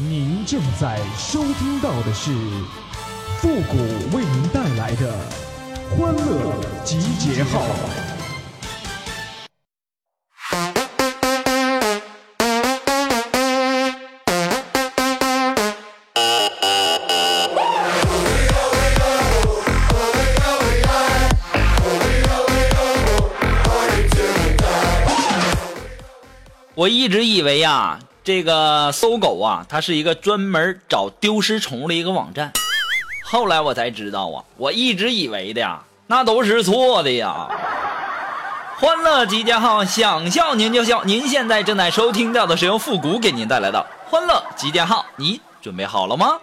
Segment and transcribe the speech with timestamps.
[0.00, 2.30] 您正在收听到的是
[3.40, 3.76] 复古
[4.16, 5.12] 为您带来的
[5.90, 7.64] 欢乐集结号。
[26.76, 27.98] 我一直以为呀，
[28.28, 32.52] 这个搜狗啊，它是一个专门找丢失宠物的一个网站。
[33.24, 37.48] 后来我才知道啊，我一直以为的呀，那都是错的呀。
[38.76, 41.02] 欢乐集结号，想笑您就笑。
[41.04, 46.38] 您现在正在收听到的是由复古给您带来的欢乐集结号，你准备好了吗？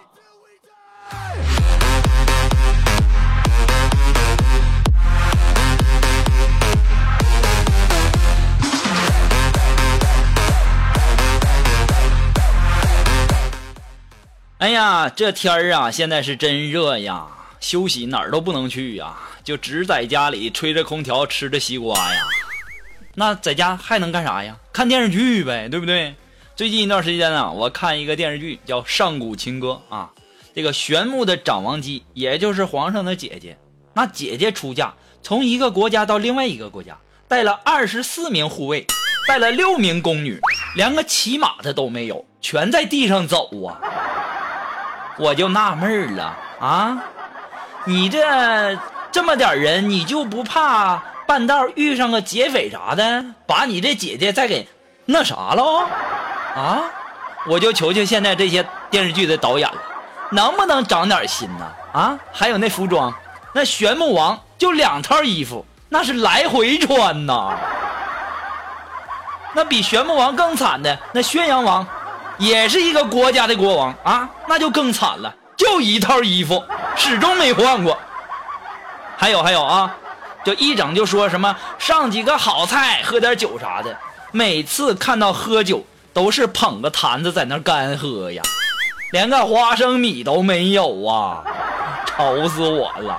[14.66, 17.24] 哎呀，这天儿啊，现在是真热呀！
[17.60, 22.20] 休息哪儿都不能去呀，就只在家里吹着空调，吃着西瓜呀。
[23.14, 24.56] 那在家还能干啥呀？
[24.72, 26.16] 看电视剧呗，对不对？
[26.56, 30.10] 最近一段时间啊，我看一个电视剧叫《上古情歌》啊。
[30.52, 33.56] 这个玄牧的长王姬，也就是皇上的姐姐，
[33.94, 38.84] 那姐姐出嫁，从一个国家到另外一个国家，带了二十四名护卫，
[39.28, 40.40] 带了六名宫女，
[40.74, 43.78] 连个骑马的都没有，全在地上走啊。
[45.18, 46.98] 我就纳闷了啊，
[47.84, 48.78] 你这
[49.10, 54.68] 这么点人，你就不怕半道遇上个劫匪啥的，把你这姐姐再给
[55.06, 55.88] 那啥了
[56.54, 56.82] 啊？
[57.46, 59.78] 我就求求现在这些电视剧的导演了，
[60.30, 61.66] 能不能长点心呢？
[61.92, 63.14] 啊，还有那服装，
[63.52, 67.56] 那玄牧王就两套衣服，那是来回穿呐。
[69.54, 71.86] 那比玄牧王更惨的那宣阳王。
[72.38, 76.62] 也是一个国家的国王啊，那就更惨了，就一套衣服，
[76.96, 77.96] 始终没换过。
[79.16, 79.94] 还有还有啊，
[80.44, 83.96] 就一整就说什么上几个好菜，喝点酒啥的。
[84.32, 88.42] 每次看到喝酒，都是捧个坛子在那干喝呀，
[89.12, 91.42] 连个花生米都没有啊，
[92.04, 93.18] 愁死我了。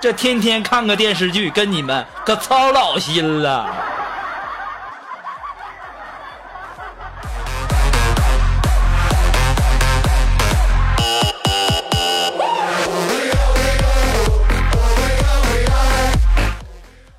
[0.00, 3.66] 这天天看个电视剧，跟你们可操老心了。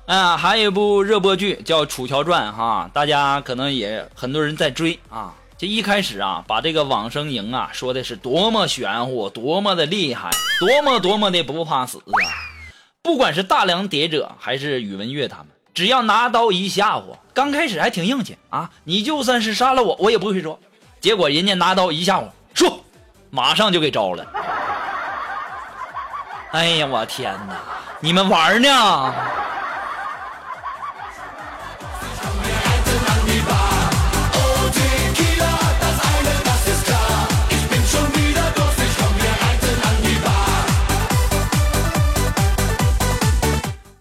[0.08, 5.34] 啊，还有一部热播剧叫《楚乔传》哈，大家可能也很多人在追啊。
[5.58, 10.30] 这一开始啊，把这个往生营啊说的是多么玄乎，多么的厉害，
[10.60, 12.24] 多么多么的不怕死啊！
[13.02, 17.02] 不管是大梁谍者还是宇文玥他们，只要拿刀一吓唬，
[17.34, 20.58] 刚开始还挺硬气啊，你就算是杀了我，我也不会说。
[21.02, 22.82] 结果人家拿刀一吓唬，说，
[23.28, 24.24] 马上就给招了。
[26.52, 27.60] 哎呀，我天哪，
[28.00, 29.14] 你们玩呢？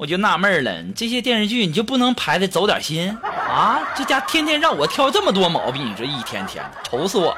[0.08, 3.80] 就纳闷了，这些电视剧你就不能拍的走点心啊？
[3.96, 7.36] 这家天天让我挑这么多毛病，你说一天天的愁死我。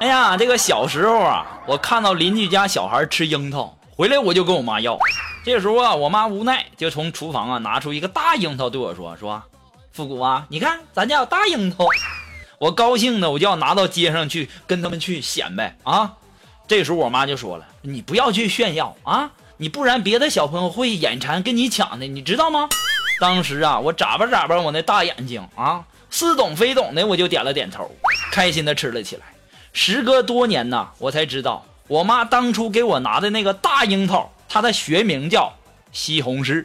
[0.00, 4.98] 哎呀，这个小时候啊，我看到邻居家小孩吃樱桃，回来我就跟我妈要。
[5.44, 9.42] 这时候啊，我妈无奈就从厨房啊拿出一个大樱桃对我说：“说，
[9.92, 11.86] 复古啊，你看咱家有大樱桃。”
[12.58, 16.12] 我高兴的我就要拿到街上去跟他们去显摆啊。
[16.68, 22.66] 这时候我妈就说了：“你不要去炫耀啊。”你不然别的小朋友会眼馋跟你抢的，你知道吗？
[23.20, 27.94] 当时啊，我眨巴眨巴我那大眼睛啊，似懂非懂的，我就点了点头，
[28.32, 29.22] 开心的吃了起来。
[29.74, 35.52] 时隔多年呢，我才知道我妈当初给我拿的那个大樱桃，它的学名叫
[35.92, 36.64] 西红柿。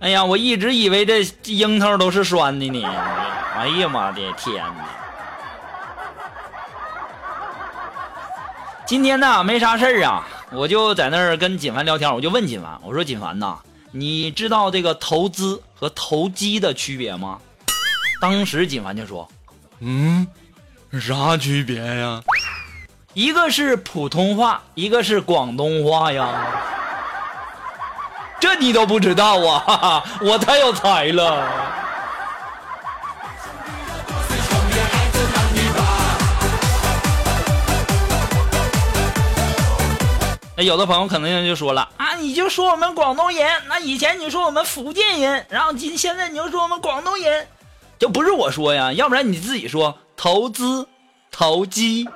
[0.00, 2.84] 哎呀，我一直以为这樱桃都是酸的呢。
[3.56, 4.88] 哎呀妈的天哪！
[8.86, 13.58] 今天呢没啥事儿啊，我就在那儿跟锦凡聊天，我就问锦凡，我说锦凡呐，
[13.92, 17.38] 你知道这个投资和投机的区别吗？
[18.20, 19.28] 当时锦凡就说，
[19.80, 20.26] 嗯，
[21.00, 22.20] 啥区别呀？
[23.14, 26.46] 一个是普通话一个是广东话呀。
[28.40, 31.46] 这你都不知道啊 我太有才了。
[40.56, 47.46] 那有的朋友可能就说了啊你就说我们广东人那以前你说我们福建人然后今现在你又说我们广东人
[47.98, 50.88] 这不是我说呀要不然你自己说投资
[51.30, 52.06] 投机。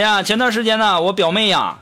[0.00, 1.78] 哎呀，前段时间呢，我表妹呀，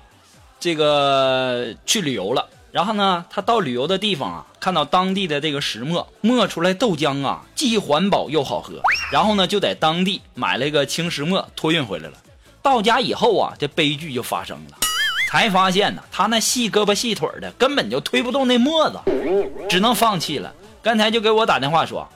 [0.58, 2.48] 这个去旅游了。
[2.72, 8.82] 然后呢，她到旅游的地方啊，看到当地的这个石磨磨出来豆浆啊，既环保又好喝。
[9.12, 12.14] 然后呢，就在当地买了一个青石磨托运回来了。
[12.60, 14.78] 到家以后啊，这悲剧就发生了，
[15.30, 18.98] 才发现呢，他那细胳膊细腿的，根本就推不动那磨子，
[19.70, 20.52] 只能放弃了。
[20.82, 22.08] 刚才就给我打电话说：“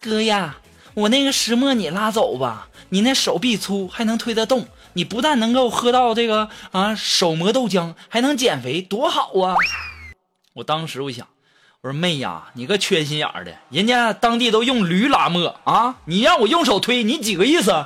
[0.00, 0.56] 哥呀，
[0.94, 9.54] 我那个石磨你拉走吧，你那手臂粗，还能推得动。”你不但能够喝到这个啊手磨豆浆，还能减肥，多好啊！
[10.54, 11.26] 我当时我想，
[11.82, 17.84] 我说妹呀，你个缺心眼的，人家当地都用驴拉磨啊，你让我用手推，你几个意思？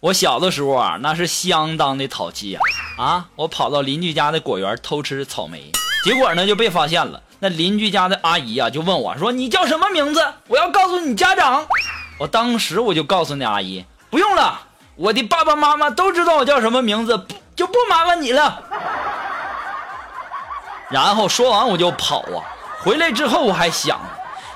[0.00, 2.60] 我小的时候啊，那是相当的淘气呀！
[2.96, 5.70] 啊，我跑到邻居家的果园偷吃草莓，
[6.02, 7.22] 结果呢就被发现了。
[7.38, 10.24] 那邻居家的阿姨啊就问我说：“你叫什么名字？
[10.48, 11.66] 我要告诉你家长。”
[12.18, 14.62] 我当时我就告诉那阿姨：“不用了，
[14.96, 18.62] 我的爸爸妈妈都知道我叫什么名字，就不麻烦你了。”
[20.88, 22.40] 然后说完我就跑啊！
[22.78, 24.00] 回来之后我还想，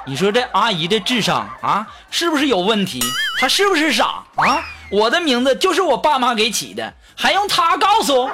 [0.06, 2.98] 你说这阿姨的智商啊是不是有问题？
[3.38, 4.64] 她是不是傻啊？
[4.94, 8.26] 我的名字就是我爸妈给起的，还用他告诉？
[8.26, 8.32] 哼！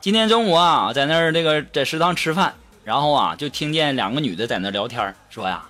[0.00, 2.54] 今天中午啊，在那儿这个在食堂吃饭。
[2.88, 5.62] 然后啊，就听见两个女的在那聊天，说呀：“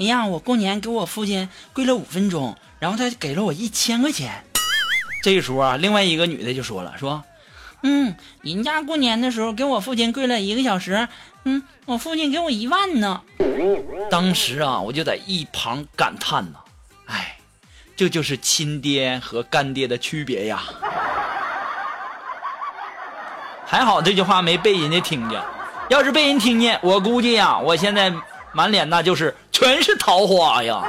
[0.00, 4.44] 哎呀，我过年给我父亲跪了五分钟，然后他给了我一千块钱。”
[5.22, 7.22] 这时候啊，另外一个女的就说了：“说，
[7.84, 11.06] 嗯，人家过年的时候给我父亲跪了一个小时，
[11.44, 13.22] 嗯，我父亲给我一万呢。”
[14.10, 16.58] 当时啊，我就在一旁感叹呐
[17.06, 17.38] ：“哎，
[17.94, 20.60] 这就是亲爹和干爹的区别呀！”
[23.64, 25.40] 还好这句话没被人家听见。
[25.88, 28.12] 要是被人听见，我估计呀，我现在
[28.52, 30.82] 满脸那就是全是桃花呀。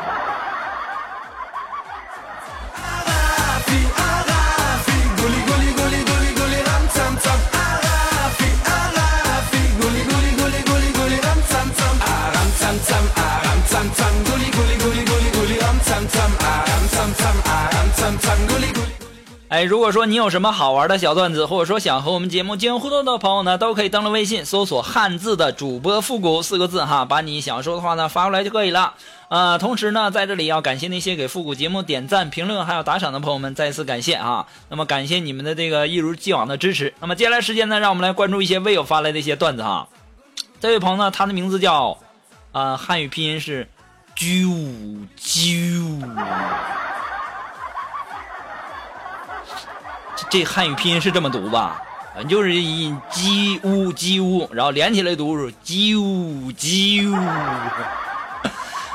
[19.55, 28.95] 哎，如果说你有什么好玩的小段子，或者说想和我们节目进行互动的朋友呢，都可以登录微信搜索“汉字的主播复古”四个字哈，把你想说的话呢发过来就可以了。
[29.29, 34.45] 呃，同时呢，在这里要感谢那些给复古节目点赞、评论还有打赏的朋友们，再次感谢啊。
[34.67, 36.93] 那么感谢你们的这个一如既往的支持。
[36.99, 39.87] 那么接下来时间呢，让我们来关注一些微友发来的一些段子哈。
[40.59, 41.97] 这位朋友呢，他的名字叫，
[42.51, 43.69] 呃，汉语拼音是
[44.17, 46.03] 啾啾。
[50.29, 51.81] 这汉语拼音是这么读吧？
[52.17, 57.13] 正就是音鸡呜鸡呜，然后连起来读是鸡呜鸡呜。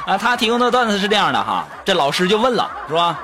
[0.07, 3.21] 啊，他提供的段子是这样的哈，这老师就问了，是吧？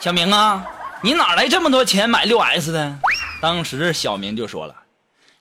[0.00, 0.64] 小明啊，
[1.02, 2.98] 你哪来这么多钱买六 S 的？
[3.42, 4.74] 当时小明就说了：“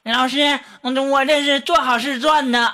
[0.04, 2.74] 老师，我这是做好事赚的。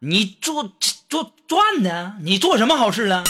[0.00, 0.70] 你做
[1.08, 2.12] 做赚的？
[2.20, 3.24] 你做什么好事了？”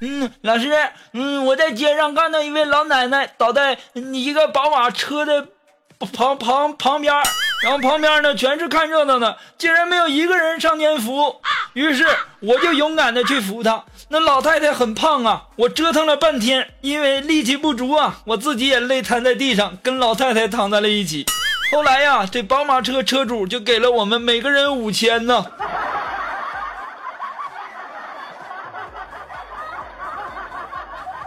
[0.00, 0.70] 嗯，老师，
[1.12, 5.48] 嗯，我在街上看到一位老奶奶倒在一个宝马车的
[6.12, 7.14] 旁旁旁边，
[7.62, 11.36] 然后旁边呢全是看热闹的，竟然没有一个人上前扶。
[11.72, 12.06] 于是
[12.40, 13.84] 我就勇敢的去扶她。
[14.08, 21.24] 那老太太很胖啊，我折腾了半天，因为力气不足啊，我自己也累瘫在地上，跟老太太躺在了一起。
[21.72, 25.46] 后来呀，这宝马车车主就给了我们每个人五千呢。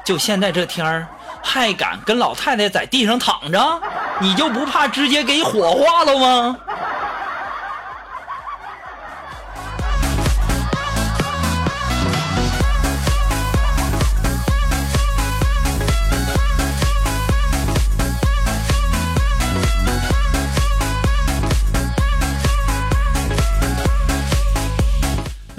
[0.09, 1.07] 就现在这天儿，
[1.43, 3.79] 还敢跟老太太在地上躺着？
[4.19, 6.57] 你就不怕直接给火化了吗？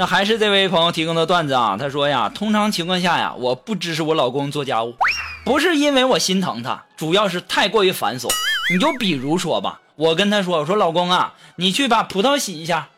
[0.00, 4.96] 那还是这位朋友提供的段子啊，他说呀，通常情况下呀，我不支持我老公做家务，
[5.44, 8.26] 不是因为我心疼他，主要是太过于繁琐。
[8.70, 12.88] 你就比如说吧，我跟他说，我说老公啊，你去把葡萄洗一下，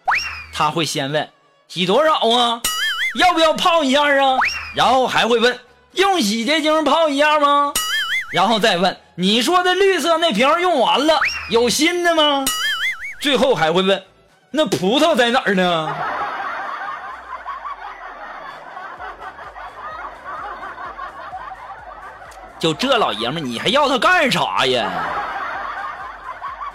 [0.52, 1.28] 他会先问
[1.66, 2.62] 洗多少啊，
[3.18, 4.36] 要不要泡一下啊，
[4.76, 5.58] 然后还会问
[5.94, 7.72] 用洗洁精泡一下吗？
[8.30, 11.18] 然后再问你说的绿色那瓶用完了，
[11.50, 12.44] 有新的吗？
[13.20, 14.00] 最后还会问
[14.52, 15.92] 那葡萄在哪儿呢？
[22.62, 24.88] 就这老爷们，你还要他干啥呀？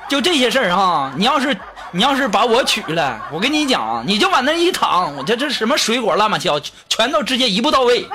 [0.10, 1.58] 就这些事儿哈，你要是
[1.92, 8.06] 你要是把我娶了，我跟你讲，你就往那一躺，我这这什么水果烂八糟，全都直接一步到位。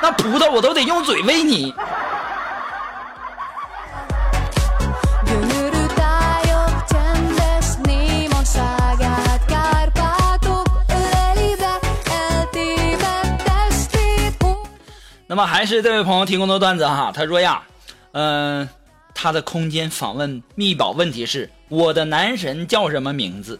[0.00, 1.74] 那葡萄我都得用嘴喂你。
[15.32, 17.62] 那么还是这位朋友提供的段子哈，他说呀，
[18.12, 18.68] 嗯，
[19.14, 23.58] 他的空间访问密保问题是我的男神叫什么名字？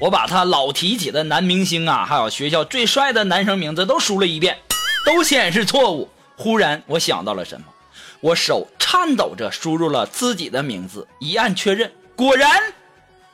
[0.00, 4.58] 我把他老提起的男明星啊，还有学校最帅的男生名字都输了一遍，
[5.06, 6.10] 都显示错误。
[6.36, 7.66] 忽然我想到了什么，
[8.18, 12.60] 我手颤抖着输入了自己的名字，一按确认，果然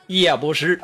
[0.05, 0.79] 也不是。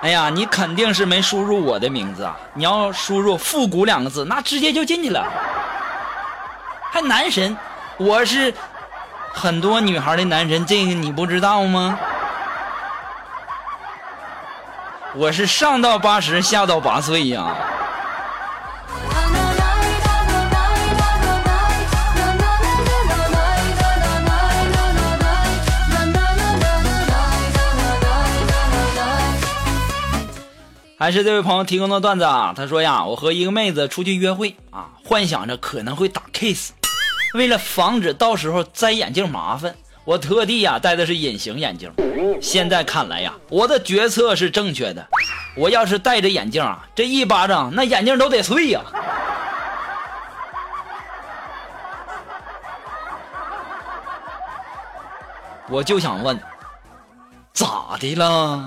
[0.00, 2.36] 哎呀，你肯定是没输入我的名字啊！
[2.54, 5.26] 你要输入“复古”两个字，那直接就进去了。
[6.92, 7.56] 还男神，
[7.96, 8.54] 我是
[9.32, 11.98] 很多女孩的男神，这个你不知道吗？
[15.14, 17.52] 我是上到八十，下到八岁呀。
[31.00, 36.72] 还是这位朋友提供的段子啊，他说呀，我和一个妹子出去约会啊，幻想着可能会打 kiss，
[37.34, 41.88] 为了防止到时候摘眼镜麻烦，我特地呀戴的是隐形眼镜。
[42.42, 45.06] 现在看来呀，我的决策是正确的。
[45.56, 48.80] 我要是戴着眼镜啊，这一巴掌那眼镜都得碎呀。
[55.68, 56.36] 我就想问，
[57.52, 58.66] 咋的了？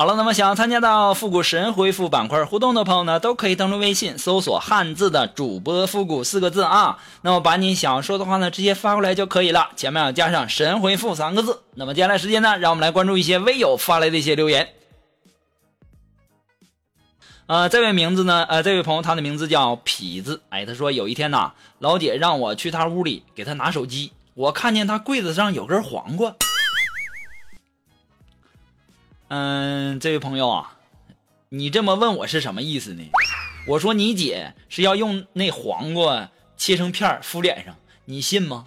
[0.00, 6.96] 好了，那么想要参加到复古神回复板块互动的朋友呢，都可以登录微信搜索汉字的主播复古四个字啊。
[7.20, 11.60] 那么把你想说的话呢，直接发过来就可以了，前面要加上神回复三个字。
[11.74, 14.70] 那么接下来时间呢，让我们来关注一些微友发来的一些留言。
[17.44, 26.34] 呃，这位名字呢，呃，这位朋友他的名字叫痞子，哎，他说有一天呐，老姐让我去他屋里给他拿手机，我看见他柜子上有根黄瓜。
[29.32, 30.72] 嗯，这位朋友啊，
[31.50, 33.08] 你这么问我是什么意思呢？
[33.68, 38.66] 我说你姐是要用那黄瓜切成片敷脸上，你信吗？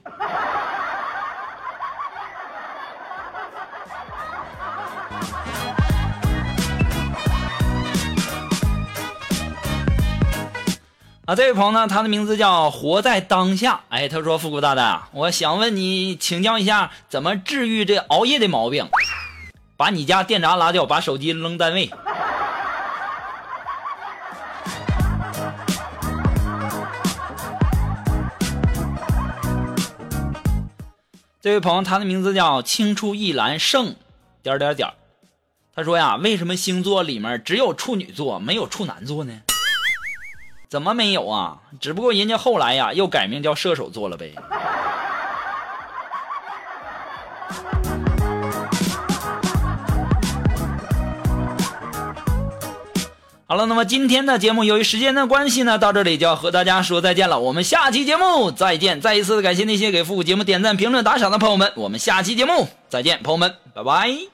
[11.26, 13.82] 啊，这位朋友呢，他的名字叫活在当下。
[13.90, 18.88] 哎，他说：“复古大大，我想问你，请教一下，怎么治愈这熬夜的毛病？”
[19.76, 21.90] 把你家电闸拉掉，把手机扔单位。
[31.42, 33.96] 这位朋友，他的名字叫青出一蓝胜
[34.42, 34.88] 点点点。
[35.76, 39.34] 他说呀，为什么星座里面只有处女座，没有处男座呢？
[40.70, 41.58] 怎么没有啊？
[41.82, 44.34] 只不过人家后来呀，又改名叫射手座了呗。
[53.54, 57.40] 好了，那么今天的节目由于时间的关系呢，到这里就要和大家说再见了。
[57.40, 59.00] 我们下期节目再见！
[59.00, 61.72] 再一次的感谢那些给复古节目点赞、评论、打赏的朋友们。
[61.76, 64.33] 我们下期节目再见，朋友们，拜拜。